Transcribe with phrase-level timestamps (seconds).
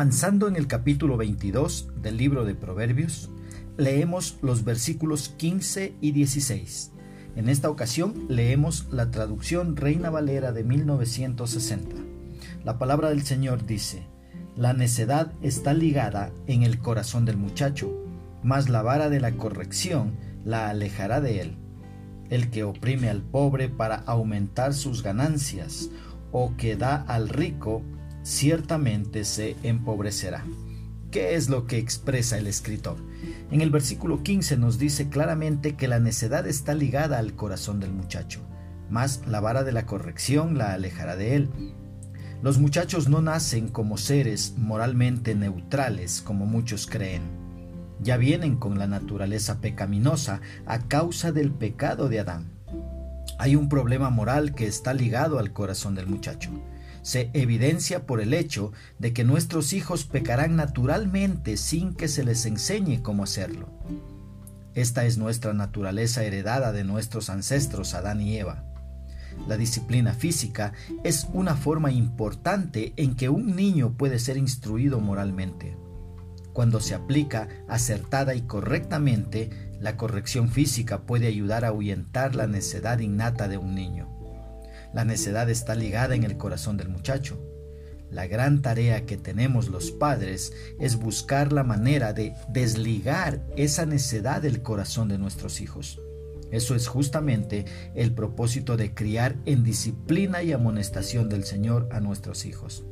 [0.00, 3.28] Avanzando en el capítulo 22 del libro de Proverbios,
[3.76, 6.92] leemos los versículos 15 y 16.
[7.36, 11.96] En esta ocasión leemos la traducción Reina Valera de 1960.
[12.64, 14.06] La palabra del Señor dice,
[14.56, 17.92] La necedad está ligada en el corazón del muchacho,
[18.42, 21.56] mas la vara de la corrección la alejará de él.
[22.30, 25.90] El que oprime al pobre para aumentar sus ganancias,
[26.32, 27.82] o que da al rico,
[28.22, 30.44] ciertamente se empobrecerá.
[31.10, 32.96] ¿Qué es lo que expresa el escritor?
[33.50, 37.92] En el versículo 15 nos dice claramente que la necedad está ligada al corazón del
[37.92, 38.40] muchacho,
[38.88, 41.50] mas la vara de la corrección la alejará de él.
[42.42, 47.22] Los muchachos no nacen como seres moralmente neutrales como muchos creen.
[48.00, 52.52] Ya vienen con la naturaleza pecaminosa a causa del pecado de Adán.
[53.38, 56.50] Hay un problema moral que está ligado al corazón del muchacho
[57.02, 62.46] se evidencia por el hecho de que nuestros hijos pecarán naturalmente sin que se les
[62.46, 63.68] enseñe cómo hacerlo.
[64.74, 68.64] Esta es nuestra naturaleza heredada de nuestros ancestros Adán y Eva.
[69.48, 75.76] La disciplina física es una forma importante en que un niño puede ser instruido moralmente.
[76.52, 82.98] Cuando se aplica acertada y correctamente, la corrección física puede ayudar a ahuyentar la necedad
[82.98, 84.09] innata de un niño.
[84.92, 87.38] La necedad está ligada en el corazón del muchacho.
[88.10, 94.42] La gran tarea que tenemos los padres es buscar la manera de desligar esa necedad
[94.42, 96.00] del corazón de nuestros hijos.
[96.50, 102.44] Eso es justamente el propósito de criar en disciplina y amonestación del Señor a nuestros
[102.44, 102.84] hijos.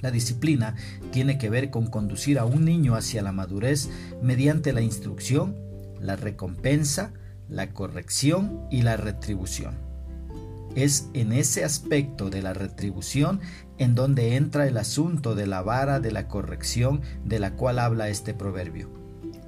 [0.00, 0.76] La disciplina
[1.10, 3.90] tiene que ver con conducir a un niño hacia la madurez
[4.22, 5.56] mediante la instrucción,
[6.00, 7.12] la recompensa,
[7.48, 9.87] la corrección y la retribución.
[10.78, 13.40] Es en ese aspecto de la retribución
[13.78, 18.08] en donde entra el asunto de la vara de la corrección de la cual habla
[18.10, 18.88] este proverbio.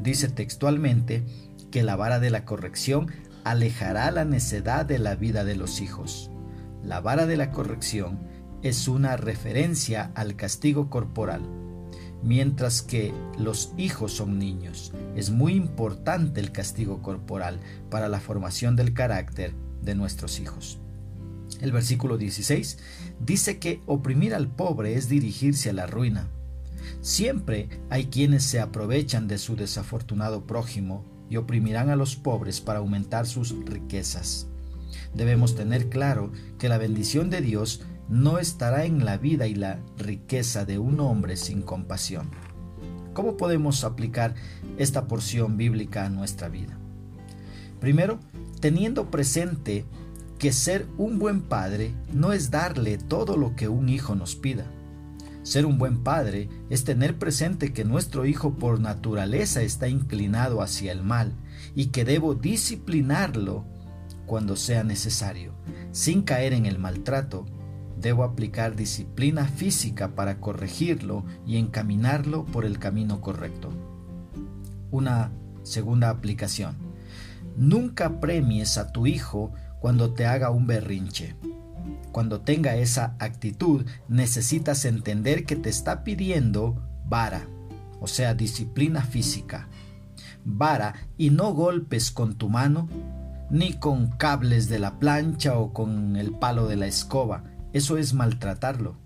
[0.00, 1.22] Dice textualmente
[1.70, 3.12] que la vara de la corrección
[3.44, 6.32] alejará la necedad de la vida de los hijos.
[6.82, 8.19] La vara de la corrección
[8.62, 11.42] es una referencia al castigo corporal,
[12.24, 14.92] mientras que los hijos son niños.
[15.14, 20.80] Es muy importante el castigo corporal para la formación del carácter de nuestros hijos.
[21.61, 22.78] El versículo 16
[23.21, 26.28] dice que oprimir al pobre es dirigirse a la ruina.
[27.00, 32.81] Siempre hay quienes se aprovechan de su desafortunado prójimo y oprimirán a los pobres para
[32.81, 34.49] aumentar sus riquezas.
[35.15, 39.81] Debemos tener claro que la bendición de Dios no estará en la vida y la
[39.97, 42.31] riqueza de un hombre sin compasión.
[43.15, 44.34] ¿Cómo podemos aplicar
[44.78, 46.78] esta porción bíblica a nuestra vida?
[47.81, 48.19] Primero,
[48.61, 49.84] teniendo presente
[50.40, 54.64] que ser un buen padre no es darle todo lo que un hijo nos pida.
[55.42, 60.92] Ser un buen padre es tener presente que nuestro hijo por naturaleza está inclinado hacia
[60.92, 61.34] el mal
[61.74, 63.66] y que debo disciplinarlo
[64.24, 65.52] cuando sea necesario.
[65.92, 67.44] Sin caer en el maltrato,
[68.00, 73.68] debo aplicar disciplina física para corregirlo y encaminarlo por el camino correcto.
[74.90, 75.32] Una
[75.64, 76.76] segunda aplicación.
[77.58, 81.34] Nunca premies a tu hijo cuando te haga un berrinche.
[82.12, 86.76] Cuando tenga esa actitud, necesitas entender que te está pidiendo
[87.06, 87.48] vara,
[88.00, 89.69] o sea, disciplina física.
[90.44, 92.88] Vara y no golpes con tu mano,
[93.50, 97.44] ni con cables de la plancha o con el palo de la escoba.
[97.72, 98.96] Eso es maltratarlo.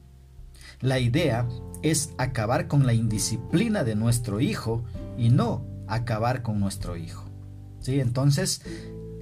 [0.81, 1.47] La idea
[1.83, 4.85] es acabar con la indisciplina de nuestro hijo
[5.17, 7.25] y no acabar con nuestro hijo.
[7.81, 8.01] ¿Sí?
[8.01, 8.63] Entonces,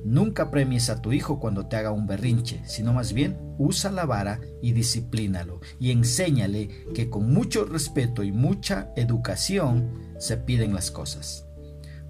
[0.05, 4.05] Nunca premies a tu hijo cuando te haga un berrinche, sino más bien usa la
[4.05, 10.91] vara y disciplínalo y enséñale que con mucho respeto y mucha educación se piden las
[10.91, 11.47] cosas.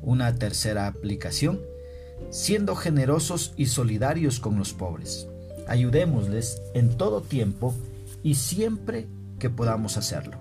[0.00, 1.60] Una tercera aplicación,
[2.30, 5.28] siendo generosos y solidarios con los pobres.
[5.68, 7.74] Ayudémosles en todo tiempo
[8.22, 9.06] y siempre
[9.38, 10.38] que podamos hacerlo.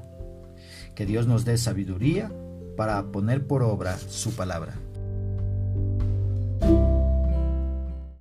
[0.95, 2.31] Que Dios nos dé sabiduría
[2.77, 4.75] para poner por obra su palabra.